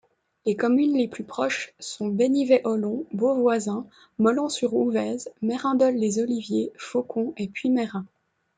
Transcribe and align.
Les 0.47 0.55
communes 0.55 0.97
les 0.97 1.07
plus 1.07 1.23
proches 1.23 1.75
sont 1.77 2.07
Bénivay-Ollon, 2.07 3.05
Beauvoisin, 3.13 3.85
Mollans-sur-Ouvèze, 4.17 5.29
Mérindol-les-Oliviers, 5.43 6.73
Faucon 6.75 7.35
et 7.37 7.47
Puyméras. 7.47 8.05